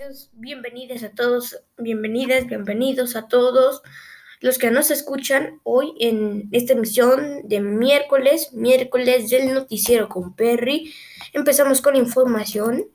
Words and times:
bienvenidos, 0.00 0.30
bienvenidas 0.32 1.02
a 1.02 1.10
todos, 1.10 1.62
bienvenidas, 1.76 2.46
bienvenidos 2.46 3.16
a 3.16 3.28
todos 3.28 3.82
los 4.40 4.56
que 4.56 4.70
nos 4.70 4.90
escuchan 4.90 5.60
hoy 5.62 5.92
en 6.00 6.48
esta 6.52 6.72
emisión 6.72 7.46
de 7.46 7.60
miércoles, 7.60 8.54
miércoles 8.54 9.28
del 9.28 9.52
noticiero 9.52 10.08
con 10.08 10.34
Perry. 10.34 10.90
Empezamos 11.34 11.82
con 11.82 11.96
información 11.96 12.86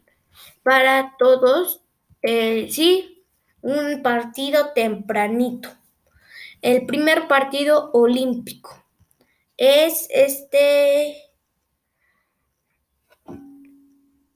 para 0.63 1.13
todos. 1.19 1.83
Eh, 2.23 2.69
sí, 2.71 3.23
un 3.61 4.01
partido 4.01 4.71
tempranito. 4.73 5.69
El 6.63 6.87
primer 6.87 7.27
partido 7.27 7.91
olímpico 7.93 8.83
es 9.57 10.07
este. 10.09 11.17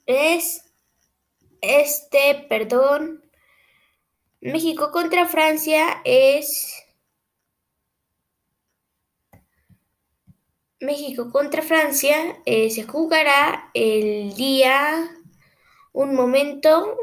Es 0.06 0.69
este, 1.62 2.46
perdón, 2.50 3.24
México 4.42 4.92
contra 4.92 5.28
Francia 5.28 6.02
es... 6.06 6.86
México 10.82 11.30
contra 11.32 11.62
Francia 11.62 12.16
eh, 12.46 12.70
se 12.70 12.84
jugará 12.84 13.70
el 13.74 14.34
día, 14.36 15.10
un 15.92 16.16
momento, 16.16 16.98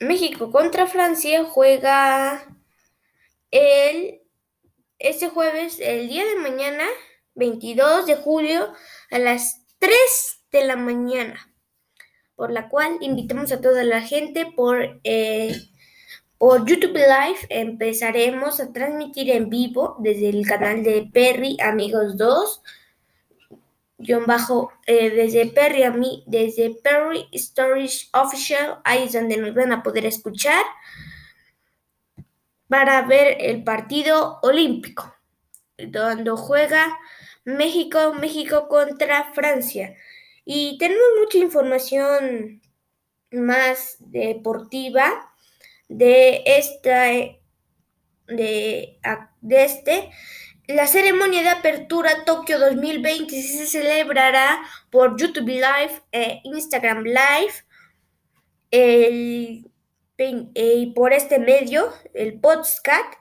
México 0.00 0.50
contra 0.52 0.86
Francia 0.86 1.44
juega 1.44 2.46
el 3.50 4.20
este 4.98 5.28
jueves, 5.28 5.78
el 5.80 6.08
día 6.08 6.24
de 6.24 6.36
mañana, 6.36 6.84
22 7.34 8.06
de 8.06 8.16
julio, 8.16 8.72
a 9.10 9.18
las 9.18 9.64
3 9.78 9.94
de 10.50 10.64
la 10.64 10.76
mañana, 10.76 11.54
por 12.34 12.50
la 12.50 12.68
cual 12.68 12.98
invitamos 13.00 13.52
a 13.52 13.60
toda 13.60 13.84
la 13.84 14.00
gente 14.00 14.46
por, 14.56 15.00
eh, 15.04 15.56
por 16.36 16.66
YouTube 16.66 16.94
Live. 16.96 17.46
Empezaremos 17.48 18.60
a 18.60 18.72
transmitir 18.72 19.30
en 19.30 19.50
vivo 19.50 19.96
desde 20.00 20.30
el 20.30 20.46
canal 20.46 20.82
de 20.82 21.08
Perry 21.12 21.56
Amigos 21.60 22.16
2 22.16 22.62
guion 23.98 24.26
bajo 24.26 24.72
eh, 24.86 25.10
desde 25.10 25.46
Perry 25.46 25.82
a 25.82 25.90
mí, 25.90 26.22
desde 26.26 26.70
Perry 26.82 27.28
Storage 27.34 28.08
Official, 28.12 28.80
ahí 28.84 29.04
es 29.04 29.12
donde 29.12 29.36
nos 29.36 29.54
van 29.54 29.72
a 29.72 29.82
poder 29.82 30.06
escuchar 30.06 30.64
para 32.68 33.02
ver 33.02 33.36
el 33.40 33.64
partido 33.64 34.38
olímpico, 34.42 35.14
donde 35.76 36.30
juega 36.30 36.96
México, 37.44 38.14
México 38.14 38.68
contra 38.68 39.32
Francia. 39.32 39.96
Y 40.44 40.78
tenemos 40.78 41.04
mucha 41.20 41.38
información 41.38 42.62
más 43.32 43.96
deportiva 43.98 45.32
de 45.88 46.42
esta 46.46 47.06
de, 48.28 49.00
de 49.40 49.64
este 49.64 50.10
la 50.68 50.86
ceremonia 50.86 51.42
de 51.42 51.48
apertura 51.48 52.24
Tokio 52.26 52.58
2020 52.58 53.42
se 53.42 53.66
celebrará 53.66 54.62
por 54.90 55.18
YouTube 55.18 55.48
Live 55.48 56.02
e 56.12 56.40
Instagram 56.44 57.04
Live. 57.04 57.54
y 58.70 59.64
eh, 60.18 60.92
por 60.94 61.14
este 61.14 61.38
medio, 61.38 61.90
el 62.12 62.38
podcast, 62.38 63.14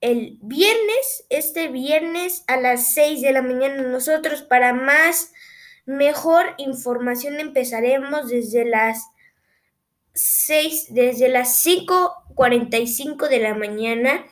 el 0.00 0.38
viernes, 0.42 1.24
este 1.30 1.68
viernes 1.68 2.42
a 2.48 2.56
las 2.56 2.94
6 2.94 3.20
de 3.20 3.32
la 3.32 3.42
mañana. 3.42 3.82
Nosotros 3.82 4.42
para 4.42 4.72
más, 4.72 5.32
mejor 5.86 6.54
información 6.58 7.38
empezaremos 7.38 8.28
desde 8.28 8.64
las 8.64 9.06
6, 10.14 10.86
desde 10.90 11.28
las 11.28 11.64
5.45 11.64 13.28
de 13.28 13.38
la 13.38 13.54
mañana 13.54 14.24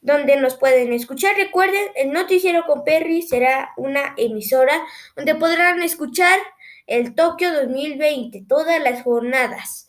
donde 0.00 0.36
nos 0.36 0.56
pueden 0.56 0.92
escuchar. 0.92 1.36
Recuerden, 1.36 1.86
el 1.94 2.12
noticiero 2.12 2.64
con 2.66 2.84
Perry 2.84 3.22
será 3.22 3.72
una 3.76 4.14
emisora 4.16 4.82
donde 5.16 5.34
podrán 5.34 5.82
escuchar 5.82 6.38
el 6.86 7.14
Tokio 7.14 7.52
2020, 7.52 8.44
todas 8.48 8.82
las 8.82 9.02
jornadas. 9.02 9.88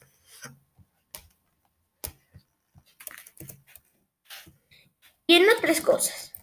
Y 5.25 5.35
en 5.35 5.49
otras 5.49 5.79
cosas, 5.79 6.33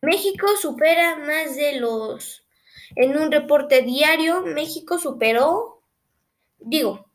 México 0.00 0.46
supera 0.60 1.16
más 1.16 1.56
de 1.56 1.80
los, 1.80 2.46
en 2.94 3.16
un 3.16 3.32
reporte 3.32 3.82
diario, 3.82 4.42
México 4.42 4.98
superó, 4.98 5.82
digo, 6.58 7.11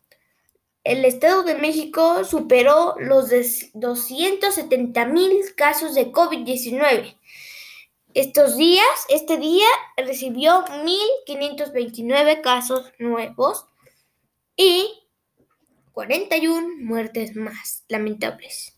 el 0.88 1.04
Estado 1.04 1.44
de 1.44 1.56
México 1.56 2.24
superó 2.24 2.96
los 2.98 3.30
270 3.74 5.06
mil 5.08 5.54
casos 5.54 5.94
de 5.96 6.14
COVID-19. 6.14 7.18
Estos 8.14 8.56
días, 8.56 8.88
este 9.10 9.38
día 9.38 9.68
recibió 9.98 10.64
1.529 11.28 12.42
casos 12.42 12.90
nuevos 13.00 13.66
y 14.56 14.88
41 15.92 16.70
muertes 16.80 17.36
más 17.36 17.84
lamentables. 17.90 18.78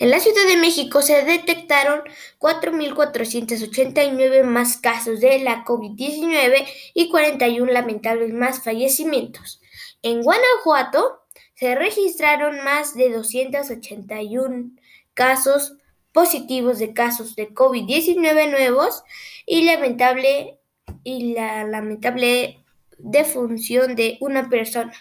En 0.00 0.10
la 0.10 0.18
Ciudad 0.18 0.44
de 0.48 0.56
México 0.56 1.02
se 1.02 1.24
detectaron 1.24 2.02
4.489 2.40 4.42
más 4.42 4.76
casos 4.76 5.20
de 5.20 5.38
la 5.38 5.64
COVID-19 5.64 6.66
y 6.94 7.10
41 7.10 7.70
lamentables 7.70 8.34
más 8.34 8.64
fallecimientos. 8.64 9.61
En 10.02 10.22
Guanajuato 10.22 11.22
se 11.54 11.74
registraron 11.74 12.62
más 12.64 12.94
de 12.94 13.10
281 13.10 14.72
casos 15.14 15.74
positivos 16.12 16.78
de 16.78 16.92
casos 16.92 17.36
de 17.36 17.54
COVID-19 17.54 18.50
nuevos 18.50 19.02
y, 19.46 19.62
lamentable, 19.62 20.58
y 21.04 21.34
la 21.34 21.64
lamentable 21.64 22.64
defunción 22.98 23.94
de 23.94 24.18
una 24.20 24.48
persona. 24.48 24.94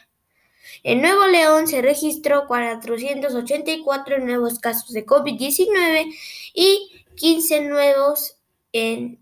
En 0.83 1.01
Nuevo 1.01 1.25
León 1.27 1.67
se 1.67 1.81
registró 1.81 2.47
484 2.47 4.19
nuevos 4.19 4.59
casos 4.59 4.91
de 4.91 5.05
COVID-19 5.05 6.13
y 6.53 7.03
15 7.15 7.61
nuevos 7.61 8.37
en 8.71 9.19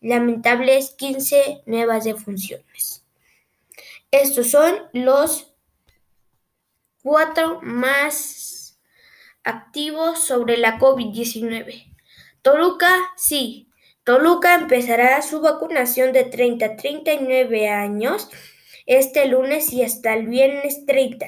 lamentables 0.00 0.90
15 0.90 1.62
nuevas 1.66 2.04
defunciones. 2.04 3.01
Estos 4.12 4.50
son 4.50 4.74
los 4.92 5.54
cuatro 7.02 7.60
más 7.62 8.78
activos 9.42 10.22
sobre 10.22 10.58
la 10.58 10.78
COVID-19. 10.78 11.96
Toluca, 12.42 12.94
sí. 13.16 13.70
Toluca 14.04 14.54
empezará 14.54 15.22
su 15.22 15.40
vacunación 15.40 16.12
de 16.12 16.24
30 16.24 16.66
a 16.66 16.76
39 16.76 17.70
años 17.70 18.28
este 18.84 19.24
lunes 19.28 19.72
y 19.72 19.82
hasta 19.82 20.12
el 20.12 20.26
viernes 20.26 20.84
30. 20.84 21.26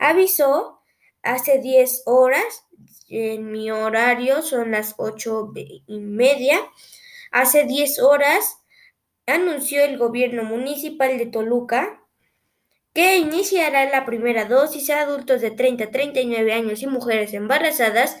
Avisó 0.00 0.82
hace 1.22 1.60
10 1.60 2.02
horas, 2.06 2.66
en 3.08 3.52
mi 3.52 3.70
horario 3.70 4.42
son 4.42 4.72
las 4.72 4.94
8 4.96 5.52
y 5.86 6.00
media. 6.00 6.58
Hace 7.30 7.62
10 7.62 8.00
horas 8.00 8.58
anunció 9.24 9.84
el 9.84 9.98
gobierno 9.98 10.42
municipal 10.42 11.16
de 11.16 11.26
Toluca 11.26 12.00
que 12.94 13.18
iniciará 13.18 13.90
la 13.90 14.06
primera 14.06 14.44
dosis 14.44 14.88
a 14.90 15.00
adultos 15.00 15.40
de 15.40 15.50
30 15.50 15.84
a 15.84 15.90
39 15.90 16.52
años 16.52 16.80
y 16.82 16.86
mujeres 16.86 17.34
embarazadas 17.34 18.16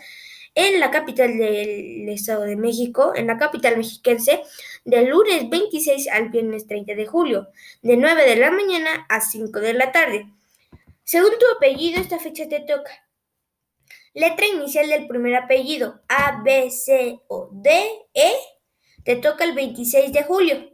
en 0.56 0.80
la 0.80 0.90
capital 0.90 1.38
del 1.38 2.08
Estado 2.08 2.42
de 2.42 2.56
México, 2.56 3.12
en 3.14 3.28
la 3.28 3.38
capital 3.38 3.76
mexiquense, 3.76 4.42
del 4.84 5.08
lunes 5.08 5.48
26 5.48 6.08
al 6.08 6.28
viernes 6.28 6.66
30 6.66 6.94
de 6.94 7.06
julio, 7.06 7.48
de 7.82 7.96
9 7.96 8.28
de 8.28 8.36
la 8.36 8.50
mañana 8.50 9.06
a 9.08 9.20
5 9.20 9.60
de 9.60 9.74
la 9.74 9.92
tarde. 9.92 10.26
Según 11.04 11.30
tu 11.38 11.46
apellido, 11.56 12.00
esta 12.00 12.18
fecha 12.18 12.48
te 12.48 12.60
toca. 12.60 12.90
Letra 14.12 14.46
inicial 14.46 14.88
del 14.88 15.06
primer 15.06 15.34
apellido, 15.36 16.02
A, 16.08 16.40
B, 16.44 16.70
C 16.70 17.20
o 17.28 17.48
D, 17.52 17.70
E, 18.14 18.32
te 19.04 19.16
toca 19.16 19.44
el 19.44 19.54
26 19.54 20.12
de 20.12 20.22
julio. 20.22 20.73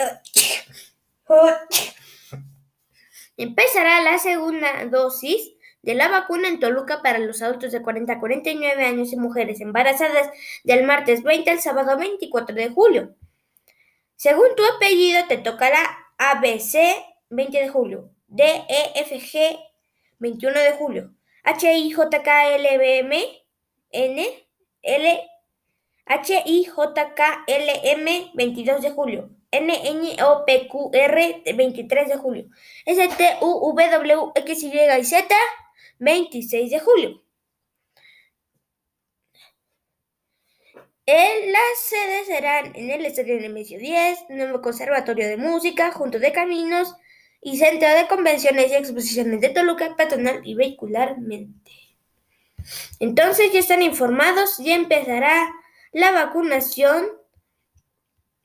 Empezará 3.36 4.02
la 4.02 4.18
segunda 4.18 4.84
dosis 4.86 5.52
de 5.82 5.94
la 5.94 6.08
vacuna 6.08 6.48
en 6.48 6.60
Toluca 6.60 7.00
para 7.02 7.18
los 7.18 7.40
adultos 7.42 7.72
de 7.72 7.82
40 7.82 8.12
a 8.12 8.20
49 8.20 8.84
años 8.84 9.12
y 9.12 9.16
mujeres 9.16 9.60
embarazadas 9.60 10.28
del 10.64 10.84
martes 10.84 11.22
20 11.22 11.50
al 11.50 11.60
sábado 11.60 11.96
24 11.96 12.54
de 12.54 12.68
julio. 12.68 13.14
Según 14.16 14.54
tu 14.56 14.62
apellido, 14.64 15.26
te 15.28 15.38
tocará 15.38 15.80
ABC 16.18 16.76
20 17.30 17.58
de 17.58 17.68
julio, 17.70 18.10
DEFG 18.28 19.58
21 20.18 20.60
de 20.60 20.72
julio, 20.72 21.14
HIJKLBM 21.44 23.12
N 23.92 24.49
L 24.82 25.30
HIJKLM 26.06 26.66
22 28.34 28.82
de 28.82 28.90
julio, 28.90 29.30
NNOPQR 29.52 31.16
23 31.54 32.08
de 32.08 32.16
julio, 32.16 32.48
STUWXY 32.86 34.70
26 35.98 36.70
de 36.70 36.80
julio. 36.80 37.22
las 41.06 41.80
sedes 41.82 42.26
serán 42.26 42.72
en 42.76 42.90
el 42.90 43.04
Estadio 43.04 43.40
Nemesio 43.40 43.78
10, 43.78 44.26
Nuevo 44.30 44.62
Conservatorio 44.62 45.26
de 45.26 45.36
Música, 45.36 45.90
Junto 45.90 46.20
de 46.20 46.32
Caminos 46.32 46.94
y 47.40 47.56
Centro 47.56 47.88
de 47.88 48.06
Convenciones 48.06 48.70
y 48.70 48.74
Exposiciones 48.74 49.40
de 49.40 49.48
Toluca, 49.48 49.96
patronal 49.96 50.40
y 50.44 50.54
vehicularmente. 50.54 51.89
Entonces 52.98 53.52
ya 53.52 53.60
están 53.60 53.82
informados, 53.82 54.58
ya 54.58 54.74
empezará 54.74 55.52
la 55.92 56.12
vacunación 56.12 57.06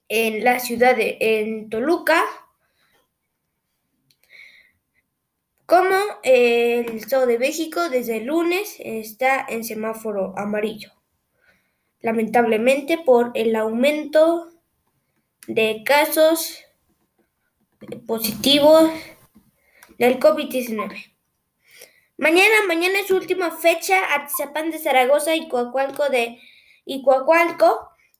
en 0.07 0.44
la 0.44 0.59
ciudad 0.59 0.95
de 0.95 1.17
en 1.19 1.69
Toluca. 1.69 2.23
Como 5.65 5.95
el 6.23 6.89
Estado 6.95 7.25
de 7.25 7.39
México 7.39 7.89
desde 7.89 8.17
el 8.17 8.25
lunes 8.25 8.75
está 8.79 9.45
en 9.50 9.63
semáforo 9.63 10.38
amarillo. 10.38 10.91
Lamentablemente 12.01 13.00
por 13.00 13.31
el 13.33 13.56
aumento 13.56 14.51
de 15.47 15.83
casos 15.83 16.63
positivos 18.06 18.91
del 19.97 20.19
COVID-19. 20.19 21.14
Mañana, 22.17 22.63
mañana 22.67 23.00
es 23.00 23.12
última 23.12 23.51
fecha, 23.51 24.15
Atizapán 24.15 24.71
de 24.71 24.79
Zaragoza 24.79 25.35
y 25.35 25.50
Coacualco 25.50 26.07
de 26.09 26.39
y. 26.85 27.03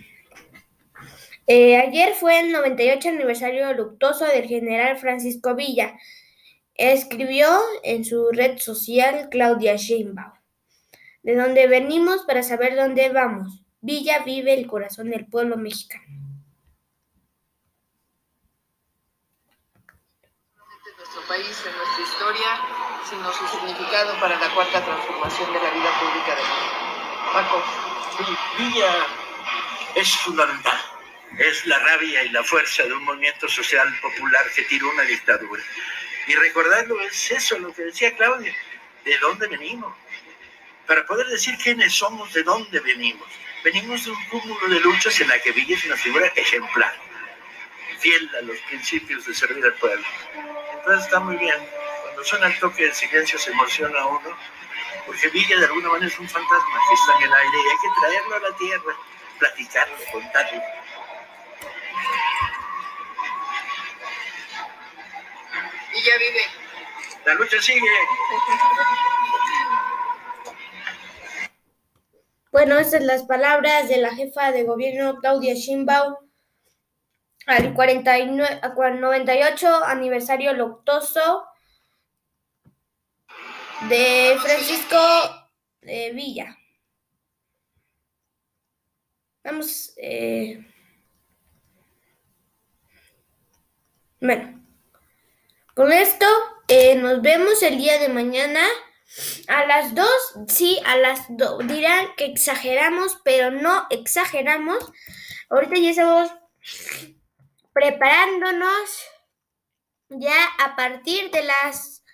Eh, 1.53 1.77
ayer 1.77 2.15
fue 2.15 2.39
el 2.39 2.53
98 2.53 3.09
aniversario 3.09 3.75
luctuoso 3.75 4.25
del 4.25 4.47
general 4.47 4.97
Francisco 4.99 5.57
Villa. 5.57 5.99
Escribió 6.77 7.49
en 7.83 8.05
su 8.05 8.31
red 8.31 8.59
social 8.59 9.27
Claudia 9.33 9.75
Sheinbaum. 9.75 10.31
De 11.25 11.35
dónde 11.35 11.67
venimos 11.67 12.23
para 12.23 12.45
saber 12.45 12.77
dónde 12.77 13.09
vamos. 13.09 13.65
Villa 13.81 14.21
vive 14.21 14.55
el 14.55 14.69
corazón 14.69 15.11
del 15.11 15.27
pueblo 15.27 15.57
mexicano. 15.57 16.05
nuestro 20.99 21.23
país, 21.27 21.65
en 21.67 21.77
nuestra 21.77 22.05
historia, 22.05 22.51
sino 23.11 23.33
su 23.33 23.45
significado 23.49 24.15
para 24.21 24.39
la 24.39 24.55
cuarta 24.55 24.85
transformación 24.85 25.53
de 25.53 25.59
la 25.59 25.71
vida 25.71 25.91
pública 25.99 26.37
de 26.37 26.43
México. 26.43 26.77
Paco. 27.33 27.63
Villa 28.57 29.07
es 29.97 30.17
fundamental. 30.19 30.90
Es 31.39 31.67
la 31.67 31.79
rabia 31.79 32.25
y 32.25 32.29
la 32.31 32.43
fuerza 32.43 32.83
de 32.83 32.93
un 32.93 33.05
movimiento 33.05 33.49
social 33.49 33.89
popular 34.01 34.45
que 34.55 34.63
tiró 34.63 34.91
una 34.91 35.03
dictadura. 35.05 35.63
Y 36.27 36.35
recordarlo 36.35 37.01
es 37.01 37.31
eso, 37.31 37.59
lo 37.59 37.73
que 37.73 37.83
decía 37.83 38.15
Claudia, 38.17 38.55
de 39.05 39.19
dónde 39.19 39.47
venimos. 39.47 39.95
Para 40.87 41.07
poder 41.07 41.27
decir 41.29 41.57
quiénes 41.63 41.95
somos, 41.95 42.33
de 42.33 42.43
dónde 42.43 42.81
venimos. 42.81 43.29
Venimos 43.63 44.05
de 44.05 44.11
un 44.11 44.25
cúmulo 44.25 44.69
de 44.69 44.81
luchas 44.81 45.21
en 45.21 45.29
la 45.29 45.39
que 45.39 45.53
Villa 45.53 45.77
es 45.77 45.85
una 45.85 45.97
figura 45.97 46.27
ejemplar, 46.35 46.95
fiel 47.99 48.31
a 48.37 48.41
los 48.43 48.59
principios 48.61 49.27
de 49.27 49.35
servir 49.35 49.65
al 49.65 49.75
pueblo. 49.75 50.05
Entonces 50.75 51.05
está 51.05 51.21
muy 51.21 51.37
bien. 51.37 51.59
Cuando 52.03 52.25
suena 52.25 52.47
el 52.47 52.59
toque 52.59 52.87
de 52.87 52.95
silencio 52.95 53.39
se 53.39 53.51
emociona 53.51 54.05
uno, 54.07 54.37
porque 55.07 55.29
Villa 55.29 55.59
de 55.59 55.67
alguna 55.67 55.91
manera 55.91 56.07
es 56.13 56.19
un 56.19 56.29
fantasma 56.29 56.81
que 56.89 56.95
está 56.95 57.17
en 57.19 57.23
el 57.25 57.35
aire 57.35 57.57
y 57.57 57.71
hay 57.71 57.77
que 57.83 58.01
traerlo 58.01 58.37
a 58.37 58.41
la 58.41 58.57
tierra, 58.57 58.97
platicarlo, 59.39 59.97
contarlo. 60.13 60.80
Y 66.01 66.07
ya 66.07 66.17
vive. 66.17 66.41
La 67.27 67.35
lucha 67.35 67.61
sigue. 67.61 67.81
Bueno, 72.51 72.79
estas 72.79 73.01
son 73.01 73.07
las 73.07 73.25
palabras 73.25 73.89
de 73.89 73.99
la 73.99 74.15
jefa 74.15 74.51
de 74.51 74.65
gobierno 74.65 75.19
Claudia 75.19 75.55
Sheinbaum 75.55 76.17
al 77.47 77.75
49, 77.75 78.61
98 78.99 79.85
aniversario 79.85 80.55
luctuoso 80.55 81.45
de 83.89 84.37
Francisco 84.41 84.99
de 85.83 86.13
Villa. 86.13 86.57
Vamos, 89.45 89.93
eh, 89.97 90.65
bueno, 94.21 94.61
con 95.81 95.95
esto 95.95 96.27
eh, 96.69 96.95
nos 96.97 97.23
vemos 97.23 97.63
el 97.63 97.79
día 97.79 97.99
de 97.99 98.11
mañana. 98.11 98.61
A 99.49 99.65
las 99.65 99.95
dos, 99.95 100.35
sí, 100.47 100.79
a 100.85 100.99
las 100.99 101.25
dos. 101.31 101.67
Dirán 101.67 102.09
que 102.19 102.27
exageramos, 102.27 103.17
pero 103.25 103.51
no 103.51 103.87
exageramos. 103.89 104.77
Ahorita 105.49 105.77
ya 105.77 105.89
estamos 105.89 106.31
preparándonos. 107.73 108.91
Ya 110.11 110.37
a 110.59 110.77
partir 110.77 111.31
de 111.31 111.45
las 111.45 112.05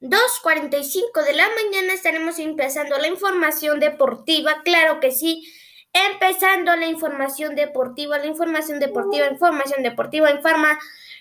2.45 0.00 1.24
de 1.24 1.34
la 1.34 1.48
mañana 1.62 1.92
estaremos 1.92 2.40
empezando 2.40 2.98
la 2.98 3.06
información 3.06 3.78
deportiva. 3.78 4.62
Claro 4.64 4.98
que 4.98 5.12
sí. 5.12 5.46
Empezando 5.92 6.74
la 6.74 6.86
información 6.86 7.54
deportiva, 7.54 8.18
la 8.18 8.26
información 8.26 8.80
deportiva, 8.80 9.28
información 9.28 9.84
deportiva, 9.84 10.28
informa, 10.32 10.76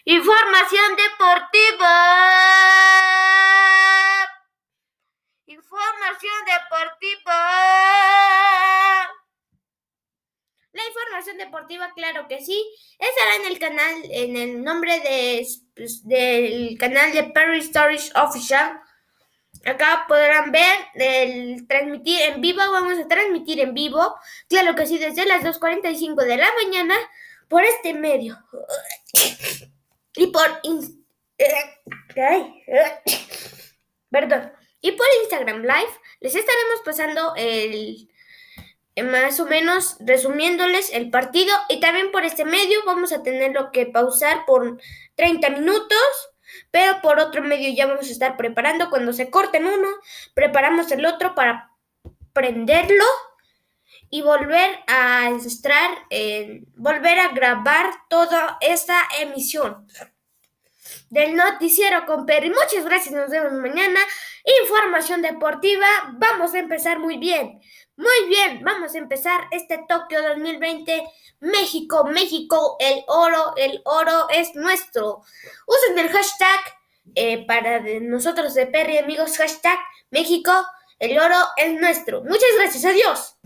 información 0.05 0.95
deportiva. 0.95 1.95
Información 5.45 6.33
deportiva. 6.45 7.37
La 10.73 10.87
información 10.87 11.37
deportiva, 11.37 11.91
claro 11.93 12.27
que 12.29 12.41
sí. 12.41 12.65
Estará 12.97 13.35
en 13.35 13.45
el 13.51 13.59
canal, 13.59 14.01
en 14.09 14.37
el 14.37 14.63
nombre 14.63 14.99
de, 15.01 15.45
pues, 15.75 16.07
del 16.07 16.77
canal 16.79 17.11
de 17.11 17.23
Perry 17.23 17.59
Stories 17.59 18.15
Official. 18.15 18.79
Acá 19.65 20.05
podrán 20.07 20.51
ver 20.51 20.77
el 20.95 21.67
transmitir 21.67 22.21
en 22.21 22.41
vivo. 22.41 22.59
Vamos 22.71 22.97
a 22.97 23.07
transmitir 23.07 23.59
en 23.59 23.73
vivo. 23.73 24.15
Claro 24.47 24.75
que 24.75 24.87
sí, 24.87 24.97
desde 24.97 25.25
las 25.25 25.43
2.45 25.43 26.23
de 26.23 26.37
la 26.37 26.47
mañana 26.63 26.95
por 27.49 27.63
este 27.63 27.93
medio. 27.93 28.37
Y 30.15 30.27
por... 30.27 30.61
Perdón. 34.09 34.51
Y 34.81 34.91
por 34.93 35.07
Instagram 35.21 35.61
Live 35.61 35.91
les 36.19 36.35
estaremos 36.35 36.81
pasando 36.83 37.33
el 37.35 38.09
más 39.03 39.39
o 39.39 39.45
menos 39.45 39.97
resumiéndoles 39.99 40.91
el 40.93 41.09
partido. 41.09 41.55
Y 41.69 41.79
también 41.79 42.11
por 42.11 42.25
este 42.25 42.45
medio 42.45 42.79
vamos 42.85 43.11
a 43.11 43.23
tenerlo 43.23 43.71
que 43.71 43.85
pausar 43.85 44.45
por 44.45 44.79
30 45.15 45.49
minutos, 45.51 45.97
pero 46.71 47.01
por 47.01 47.19
otro 47.19 47.41
medio 47.41 47.73
ya 47.73 47.85
vamos 47.85 48.09
a 48.09 48.11
estar 48.11 48.37
preparando. 48.37 48.89
Cuando 48.89 49.13
se 49.13 49.29
corten 49.29 49.65
uno, 49.65 49.87
preparamos 50.33 50.91
el 50.91 51.05
otro 51.05 51.35
para 51.35 51.71
prenderlo 52.33 53.05
y 54.11 54.21
volver 54.21 54.79
a 54.87 55.29
extraer, 55.29 55.97
eh, 56.09 56.63
volver 56.75 57.17
a 57.19 57.29
grabar 57.29 57.91
toda 58.09 58.57
esta 58.59 59.01
emisión 59.19 59.87
del 61.09 61.35
noticiero 61.35 62.05
con 62.05 62.25
Perry. 62.25 62.49
Muchas 62.49 62.83
gracias, 62.83 63.15
nos 63.15 63.29
vemos 63.29 63.53
mañana. 63.53 63.99
Información 64.63 65.21
deportiva, 65.21 65.87
vamos 66.17 66.53
a 66.53 66.59
empezar 66.59 66.99
muy 66.99 67.17
bien. 67.17 67.61
Muy 67.95 68.27
bien, 68.27 68.61
vamos 68.63 68.95
a 68.95 68.97
empezar 68.97 69.47
este 69.51 69.79
Tokio 69.87 70.21
2020. 70.21 71.03
México, 71.39 72.03
México, 72.05 72.75
el 72.79 73.03
oro, 73.07 73.53
el 73.55 73.81
oro 73.85 74.27
es 74.29 74.53
nuestro. 74.55 75.23
Usen 75.67 75.97
el 75.97 76.09
hashtag 76.09 76.59
eh, 77.15 77.45
para 77.45 77.79
nosotros 78.01 78.53
de 78.55 78.67
Perry, 78.67 78.97
amigos, 78.97 79.37
hashtag 79.37 79.79
México, 80.09 80.51
el 80.99 81.17
oro 81.17 81.37
es 81.55 81.79
nuestro. 81.79 82.23
Muchas 82.23 82.49
gracias, 82.57 82.85
adiós. 82.85 83.37